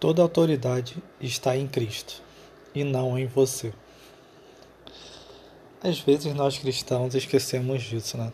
[0.00, 2.22] Toda autoridade está em Cristo
[2.72, 3.72] e não em você.
[5.82, 8.32] Às vezes nós cristãos esquecemos disso, né?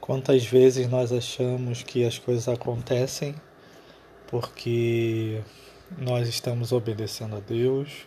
[0.00, 3.34] Quantas vezes nós achamos que as coisas acontecem
[4.28, 5.42] porque
[5.98, 8.06] nós estamos obedecendo a Deus,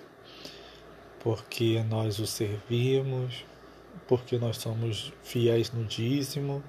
[1.19, 3.43] porque nós o servimos,
[4.07, 6.63] porque nós somos fiéis no dízimo,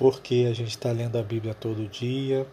[0.00, 2.44] porque a gente está lendo a Bíblia todo dia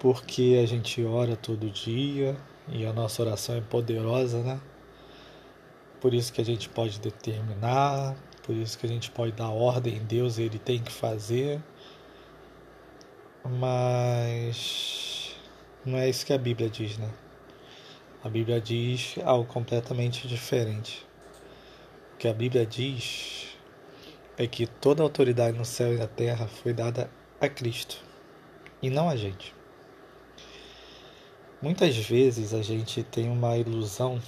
[0.00, 2.34] porque a gente ora todo dia
[2.68, 4.58] e a nossa oração é poderosa, né?
[6.00, 9.98] Por isso que a gente pode determinar, por isso que a gente pode dar ordem
[9.98, 11.62] em Deus, ele tem que fazer.
[13.44, 15.36] Mas
[15.84, 17.10] não é isso que a Bíblia diz, né?
[18.24, 21.06] A Bíblia diz algo completamente diferente.
[22.14, 23.48] O que a Bíblia diz
[24.38, 28.02] é que toda autoridade no céu e na terra foi dada a Cristo
[28.82, 29.59] e não a gente.
[31.62, 34.18] Muitas vezes a gente tem uma ilusão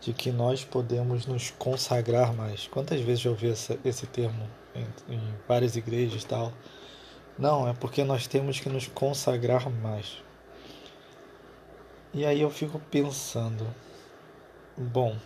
[0.00, 2.66] de que nós podemos nos consagrar mais.
[2.66, 6.52] Quantas vezes eu ouvi essa, esse termo em, em várias igrejas e tal?
[7.38, 10.20] Não, é porque nós temos que nos consagrar mais.
[12.12, 13.64] E aí eu fico pensando,
[14.76, 15.16] bom,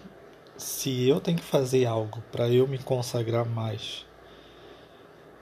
[0.58, 4.04] se eu tenho que fazer algo para eu me consagrar mais,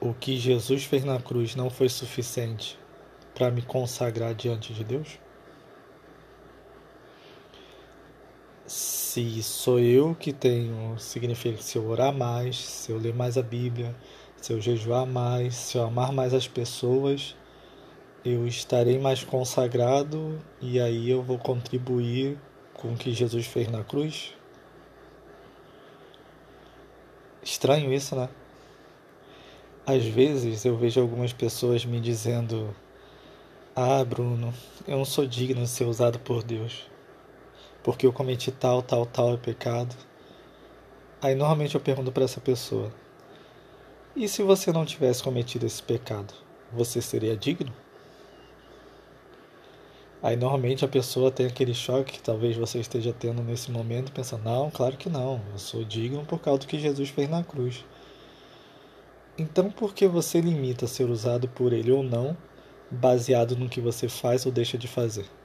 [0.00, 2.78] o que Jesus fez na cruz não foi suficiente
[3.34, 5.19] para me consagrar diante de Deus?
[9.11, 13.36] Se sou eu que tenho, significa que se eu orar mais, se eu ler mais
[13.36, 13.92] a Bíblia,
[14.36, 17.34] se eu jejuar mais, se eu amar mais as pessoas,
[18.25, 22.38] eu estarei mais consagrado e aí eu vou contribuir
[22.72, 24.33] com o que Jesus fez na cruz?
[27.42, 28.28] Estranho isso, né?
[29.84, 32.72] Às vezes eu vejo algumas pessoas me dizendo:
[33.75, 34.55] Ah, Bruno,
[34.86, 36.89] eu não sou digno de ser usado por Deus
[37.83, 39.94] porque eu cometi tal, tal, tal pecado.
[41.22, 42.93] Aí normalmente eu pergunto para essa pessoa:
[44.15, 46.34] e se você não tivesse cometido esse pecado,
[46.72, 47.72] você seria digno?
[50.22, 54.44] Aí normalmente a pessoa tem aquele choque que talvez você esteja tendo nesse momento, pensando:
[54.44, 57.84] não, claro que não, eu sou digno por causa do que Jesus fez na cruz.
[59.38, 62.37] Então por que você limita ser usado por ele ou não,
[62.91, 65.40] baseado no que você faz ou deixa de fazer?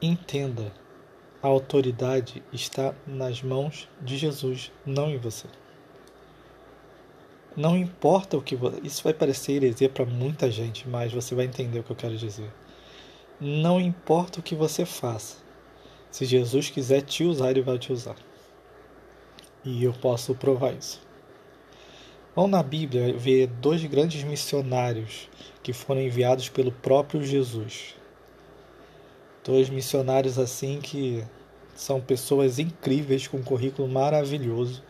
[0.00, 0.72] Entenda,
[1.42, 5.48] a autoridade está nas mãos de Jesus, não em você.
[7.56, 8.80] Não importa o que você.
[8.84, 12.16] Isso vai parecer heresia para muita gente, mas você vai entender o que eu quero
[12.16, 12.48] dizer.
[13.40, 15.38] Não importa o que você faça.
[16.12, 18.14] Se Jesus quiser te usar, ele vai te usar.
[19.64, 21.00] E eu posso provar isso.
[22.36, 25.28] Vamos na Bíblia ver dois grandes missionários
[25.60, 27.98] que foram enviados pelo próprio Jesus
[29.48, 31.24] dois missionários assim que
[31.74, 34.82] são pessoas incríveis com um currículo maravilhoso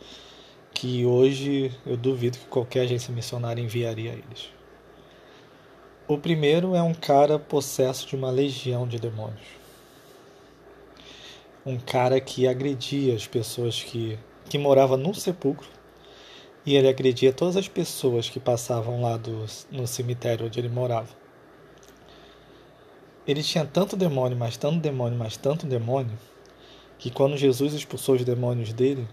[0.74, 4.50] que hoje eu duvido que qualquer agência missionária enviaria a eles.
[6.08, 9.46] O primeiro é um cara possesso de uma legião de demônios.
[11.64, 14.18] Um cara que agredia as pessoas que,
[14.50, 15.68] que morava num sepulcro
[16.66, 21.27] e ele agredia todas as pessoas que passavam lá do, no cemitério onde ele morava
[23.28, 26.18] ele tinha tanto demônio, mas tanto demônio, mas tanto demônio,
[26.98, 29.06] que quando Jesus expulsou os demônios dele,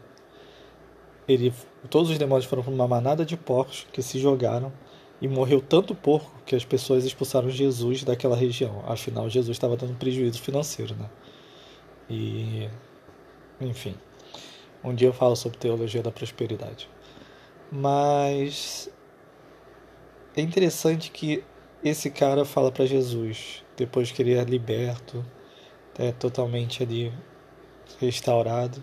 [1.28, 1.54] ele,
[1.90, 4.72] todos os demônios foram para uma manada de porcos que se jogaram
[5.22, 8.82] e morreu tanto porco que as pessoas expulsaram Jesus daquela região.
[8.88, 11.10] Afinal, Jesus estava dando prejuízo financeiro, né?
[12.10, 12.70] E,
[13.60, 13.96] enfim,
[14.82, 16.90] um dia eu falo sobre teologia da prosperidade.
[17.70, 18.90] Mas
[20.38, 21.44] é interessante que
[21.90, 25.24] esse cara fala para Jesus: depois que ele é liberto,
[25.98, 27.14] é totalmente ali
[28.00, 28.80] restaurado.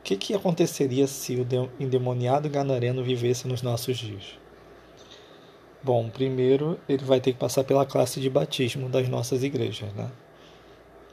[0.00, 1.46] O que, que aconteceria se o
[1.78, 4.38] endemoniado ganareno vivesse nos nossos dias?
[5.82, 10.10] Bom, primeiro ele vai ter que passar pela classe de batismo das nossas igrejas, né?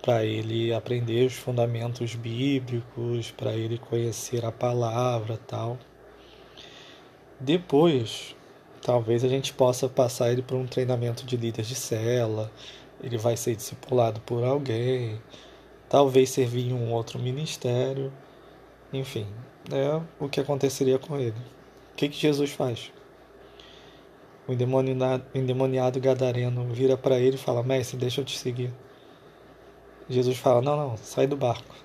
[0.01, 5.77] Para ele aprender os fundamentos bíblicos, para ele conhecer a palavra tal.
[7.39, 8.35] Depois,
[8.83, 12.51] talvez a gente possa passar ele por um treinamento de líderes de cela,
[13.01, 15.21] ele vai ser discipulado por alguém,
[15.89, 18.11] talvez servir em um outro ministério,
[18.91, 19.25] enfim,
[19.71, 21.35] é o que aconteceria com ele.
[21.93, 22.91] O que, que Jesus faz?
[24.47, 28.73] O endemoniado, endemoniado gadareno vira para ele e fala: Mestre, deixa eu te seguir.
[30.09, 31.75] Jesus fala: Não, não, sai do barco.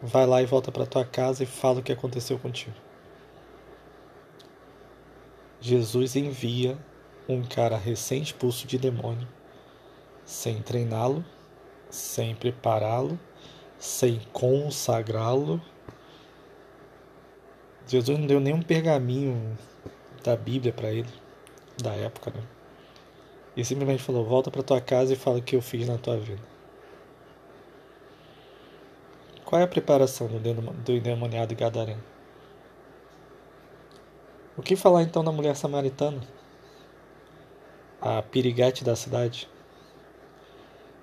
[0.00, 2.83] Vai lá e volta para tua casa e fala o que aconteceu contigo.
[5.66, 6.76] Jesus envia
[7.26, 9.26] um cara recém-expulso de demônio,
[10.22, 11.24] sem treiná-lo,
[11.88, 13.18] sem prepará-lo,
[13.78, 15.58] sem consagrá-lo.
[17.86, 19.56] Jesus não deu nenhum pergaminho
[20.22, 21.08] da Bíblia para ele,
[21.82, 22.42] da época, né?
[23.56, 26.18] E simplesmente falou: volta para tua casa e fala o que eu fiz na tua
[26.18, 26.42] vida.
[29.46, 32.13] Qual é a preparação do endemoniado gadareno?
[34.56, 36.20] O que falar então da mulher samaritana?
[38.00, 39.48] A piriguete da cidade?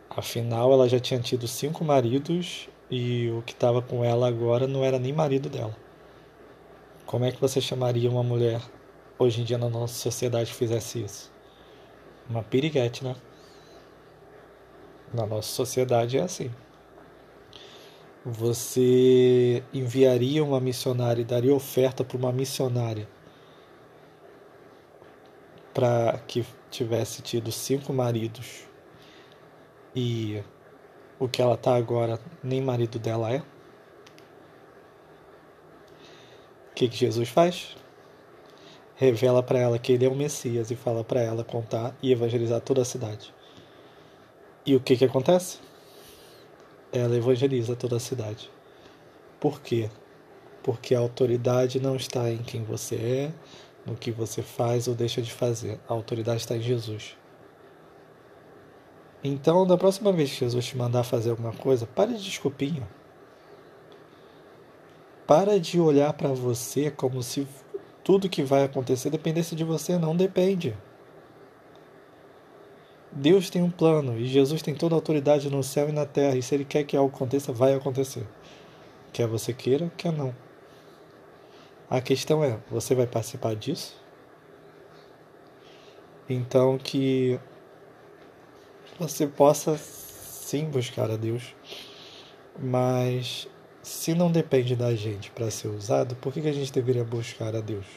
[0.09, 4.85] Afinal, ela já tinha tido cinco maridos e o que estava com ela agora não
[4.85, 5.75] era nem marido dela.
[7.05, 8.61] Como é que você chamaria uma mulher
[9.19, 11.29] hoje em dia na nossa sociedade que fizesse isso?
[12.29, 13.17] Uma piriguete, né?
[15.13, 16.49] Na nossa sociedade é assim.
[18.25, 23.09] Você enviaria uma missionária e daria oferta para uma missionária
[25.73, 28.65] para que tivesse tido cinco maridos
[29.95, 30.41] e
[31.19, 33.39] o que ela tá agora nem marido dela é?
[36.71, 37.75] O que, que Jesus faz?
[38.95, 42.61] Revela para ela que ele é o Messias e fala para ela contar e evangelizar
[42.61, 43.33] toda a cidade.
[44.65, 45.59] E o que, que acontece?
[46.91, 48.49] ela evangeliza toda a cidade.
[49.39, 49.89] Por quê?
[50.61, 53.31] Porque a autoridade não está em quem você é,
[53.85, 55.79] no que você faz ou deixa de fazer.
[55.87, 57.17] A autoridade está em Jesus.
[59.23, 62.87] Então, da próxima vez que Jesus te mandar fazer alguma coisa, pare de desculpinha.
[65.27, 67.47] Para de olhar para você como se
[68.03, 69.97] tudo que vai acontecer dependesse de você.
[69.97, 70.75] Não depende.
[73.11, 76.35] Deus tem um plano e Jesus tem toda a autoridade no céu e na terra.
[76.35, 78.25] E se Ele quer que algo aconteça, vai acontecer.
[79.13, 80.33] Quer você queira, quer não.
[81.91, 83.97] A questão é: você vai participar disso?
[86.29, 87.37] Então, que
[88.97, 91.53] você possa sim buscar a Deus,
[92.57, 93.45] mas
[93.83, 97.53] se não depende da gente para ser usado, por que, que a gente deveria buscar
[97.57, 97.87] a Deus?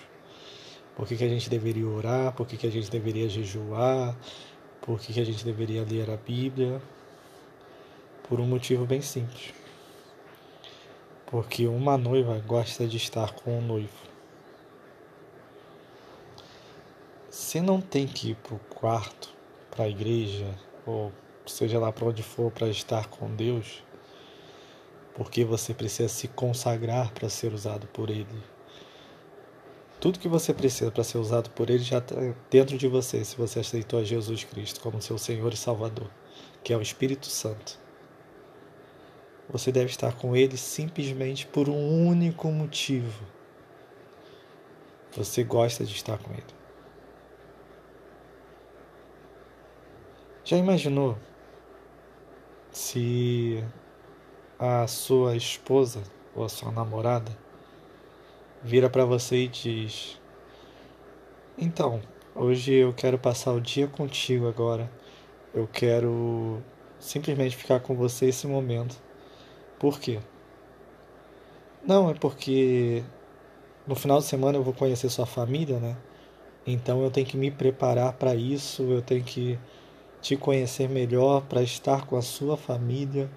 [0.96, 2.32] Por que, que a gente deveria orar?
[2.32, 4.16] Por que, que a gente deveria jejuar?
[4.80, 6.82] Por que, que a gente deveria ler a Bíblia?
[8.28, 9.54] Por um motivo bem simples.
[11.26, 14.04] Porque uma noiva gosta de estar com o noivo.
[17.30, 19.34] Você não tem que ir para o quarto,
[19.70, 20.46] para a igreja,
[20.86, 21.12] ou
[21.46, 23.82] seja lá para onde for para estar com Deus,
[25.14, 28.42] porque você precisa se consagrar para ser usado por Ele.
[30.00, 32.16] Tudo que você precisa para ser usado por Ele já está
[32.50, 36.10] dentro de você, se você aceitou a Jesus Cristo como seu Senhor e Salvador,
[36.62, 37.83] que é o Espírito Santo.
[39.48, 43.24] Você deve estar com Ele simplesmente por um único motivo.
[45.12, 46.42] Você gosta de estar com Ele.
[50.44, 51.16] Já imaginou
[52.70, 53.64] se
[54.58, 56.02] a sua esposa
[56.34, 57.36] ou a sua namorada
[58.62, 60.20] vira para você e diz:
[61.56, 62.02] Então,
[62.34, 64.90] hoje eu quero passar o dia contigo agora.
[65.54, 66.62] Eu quero
[66.98, 69.00] simplesmente ficar com você esse momento.
[69.78, 70.20] Por quê?
[71.86, 73.02] Não, é porque
[73.86, 75.96] no final de semana eu vou conhecer sua família, né?
[76.66, 79.58] Então eu tenho que me preparar para isso, eu tenho que
[80.22, 83.30] te conhecer melhor para estar com a sua família,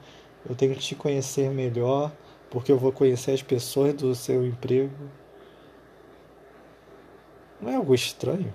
[0.47, 2.11] eu tenho que te conhecer melhor
[2.49, 4.95] porque eu vou conhecer as pessoas do seu emprego.
[7.59, 8.53] Não é algo estranho?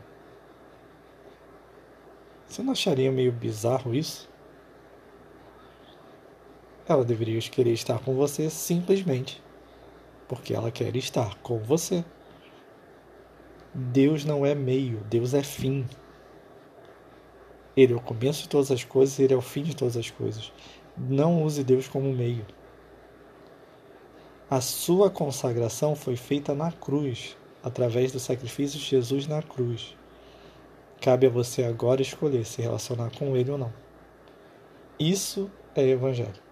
[2.47, 4.32] Você não acharia meio bizarro isso?
[6.93, 9.43] Ela deveria querer estar com você simplesmente
[10.33, 12.03] porque ela quer estar com você.
[13.75, 15.87] Deus não é meio, Deus é fim.
[17.77, 20.11] Ele é o começo de todas as coisas, ele é o fim de todas as
[20.11, 20.51] coisas.
[20.97, 22.47] Não use Deus como meio.
[24.49, 29.95] A sua consagração foi feita na cruz, através do sacrifício de Jesus na cruz.
[30.99, 33.73] Cabe a você agora escolher se relacionar com Ele ou não.
[34.99, 36.52] Isso é Evangelho.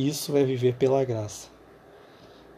[0.00, 1.48] Isso é viver pela graça.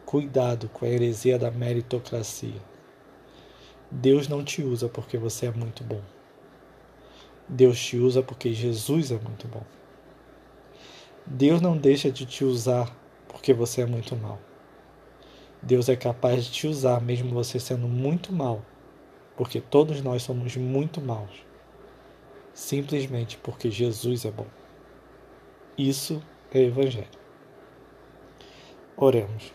[0.05, 2.61] Cuidado com a heresia da meritocracia.
[3.89, 6.03] Deus não te usa porque você é muito bom.
[7.49, 9.63] Deus te usa porque Jesus é muito bom.
[11.25, 12.95] Deus não deixa de te usar
[13.27, 14.39] porque você é muito mal.
[15.63, 18.63] Deus é capaz de te usar mesmo você sendo muito mal,
[19.35, 21.43] porque todos nós somos muito maus.
[22.53, 24.47] Simplesmente porque Jesus é bom.
[25.75, 26.21] Isso
[26.53, 27.20] é Evangelho.
[29.03, 29.51] Oremos.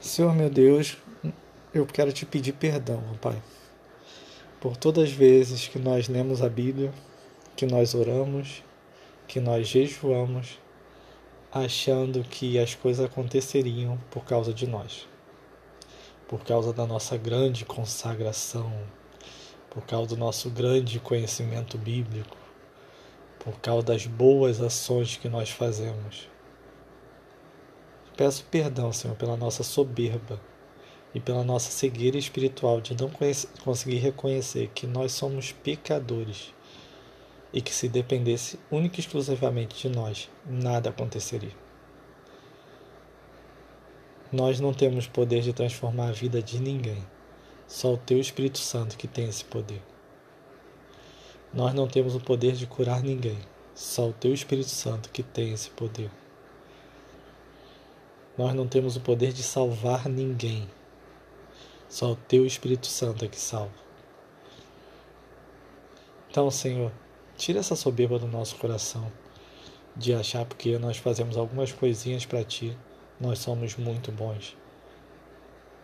[0.00, 0.96] Senhor meu Deus,
[1.72, 3.40] eu quero te pedir perdão, Pai,
[4.60, 6.92] por todas as vezes que nós lemos a Bíblia,
[7.54, 8.64] que nós oramos,
[9.28, 10.58] que nós jejuamos,
[11.52, 15.06] achando que as coisas aconteceriam por causa de nós,
[16.26, 18.72] por causa da nossa grande consagração,
[19.70, 22.36] por causa do nosso grande conhecimento bíblico,
[23.38, 26.33] por causa das boas ações que nós fazemos.
[28.16, 30.40] Peço perdão, Senhor, pela nossa soberba
[31.12, 33.10] e pela nossa cegueira espiritual de não
[33.64, 36.54] conseguir reconhecer que nós somos pecadores
[37.52, 41.54] e que se dependesse única e exclusivamente de nós, nada aconteceria.
[44.32, 47.04] Nós não temos poder de transformar a vida de ninguém.
[47.66, 49.80] Só o Teu Espírito Santo que tem esse poder.
[51.52, 53.38] Nós não temos o poder de curar ninguém.
[53.74, 56.10] Só o Teu Espírito Santo que tem esse poder.
[58.36, 60.68] Nós não temos o poder de salvar ninguém.
[61.88, 63.72] Só o Teu Espírito Santo é que salva.
[66.28, 66.90] Então, Senhor,
[67.36, 69.12] tira essa soberba do nosso coração
[69.96, 72.76] de achar porque nós fazemos algumas coisinhas para Ti,
[73.20, 74.56] nós somos muito bons.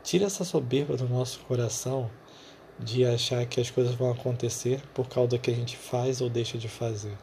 [0.03, 2.11] Tira essa soberba do nosso coração
[2.81, 6.29] de achar que as coisas vão acontecer por causa do que a gente faz ou
[6.29, 7.17] deixa de fazer.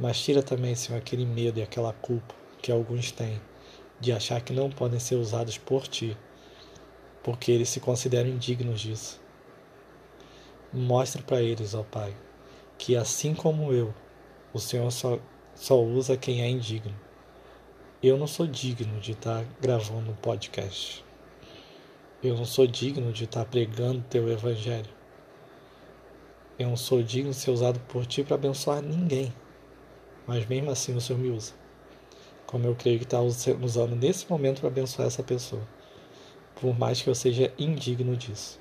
[0.00, 3.40] Mas tira também, Senhor, aquele medo e aquela culpa que alguns têm
[4.00, 6.16] de achar que não podem ser usados por Ti,
[7.22, 9.20] porque eles se consideram indignos disso.
[10.72, 12.14] Mostra para eles, ó Pai,
[12.76, 13.94] que assim como eu,
[14.52, 15.18] o Senhor só,
[15.54, 16.94] só usa quem é indigno
[18.00, 21.04] eu não sou digno de estar gravando um podcast.
[22.22, 24.88] Eu não sou digno de estar pregando teu evangelho.
[26.56, 29.34] Eu não sou digno de ser usado por ti para abençoar ninguém.
[30.28, 31.54] Mas mesmo assim o Senhor me usa.
[32.48, 35.60] Como eu creio que está usando nesse momento para abençoar essa pessoa.
[36.58, 38.58] Por mais que eu seja indigno disso.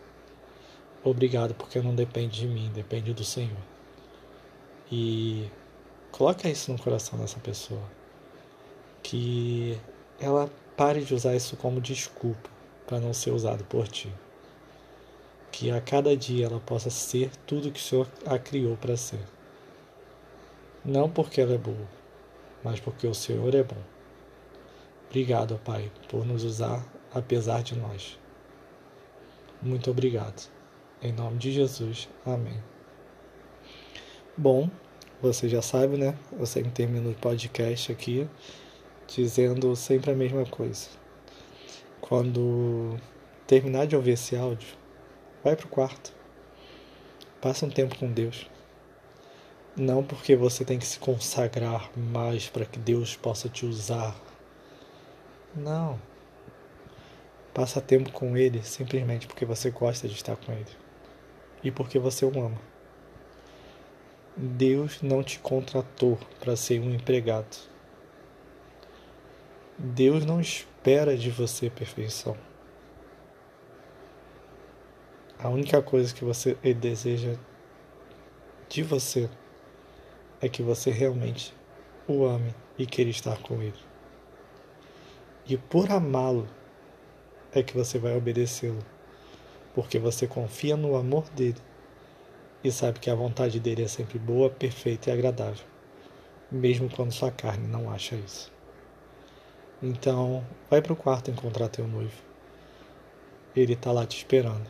[1.01, 3.63] Obrigado, porque não depende de mim, depende do Senhor.
[4.91, 5.49] E
[6.11, 7.81] coloca isso no coração dessa pessoa
[9.01, 9.79] que
[10.19, 12.49] ela pare de usar isso como desculpa
[12.85, 14.13] para não ser usado por ti.
[15.49, 19.21] Que a cada dia ela possa ser tudo que o Senhor a criou para ser.
[20.83, 21.87] Não porque ela é boa,
[22.67, 23.81] mas porque o Senhor é bom.
[25.07, 28.19] Obrigado, Pai, por nos usar apesar de nós.
[29.61, 30.51] Muito obrigado.
[31.01, 32.09] Em nome de Jesus.
[32.25, 32.61] Amém.
[34.35, 34.69] Bom,
[35.21, 36.13] você já sabe, né?
[36.37, 38.27] Eu sempre termino o podcast aqui
[39.07, 40.89] dizendo sempre a mesma coisa.
[42.01, 42.97] Quando
[43.47, 44.67] terminar de ouvir esse áudio,
[45.41, 46.11] vai para o quarto.
[47.39, 48.49] Passa um tempo com Deus.
[49.77, 54.19] Não porque você tem que se consagrar mais para que Deus possa te usar.
[55.55, 56.01] Não.
[57.53, 60.65] Passa tempo com Ele simplesmente porque você gosta de estar com Ele
[61.63, 62.59] e porque você o ama.
[64.35, 67.55] Deus não te contratou para ser um empregado.
[69.77, 72.35] Deus não espera de você perfeição.
[75.37, 77.35] A única coisa que você ele deseja
[78.67, 79.29] de você
[80.41, 81.53] é que você realmente
[82.07, 83.73] o ame e queira estar com ele.
[85.47, 86.47] E por amá-lo
[87.51, 88.83] é que você vai obedecê-lo,
[89.73, 91.61] porque você confia no amor dele
[92.63, 95.65] e sabe que a vontade dele é sempre boa, perfeita e agradável,
[96.51, 98.51] mesmo quando sua carne não acha isso.
[99.81, 102.23] Então, vai para o quarto encontrar teu noivo.
[103.55, 104.67] Ele está lá te esperando.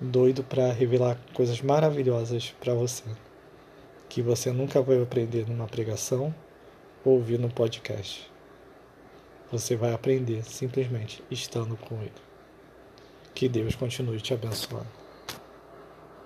[0.00, 3.04] Doido para revelar coisas maravilhosas para você,
[4.08, 6.34] que você nunca vai aprender numa pregação
[7.04, 8.30] ou ouvir no podcast.
[9.50, 12.12] Você vai aprender simplesmente estando com ele.
[13.34, 15.05] Que Deus continue te abençoando.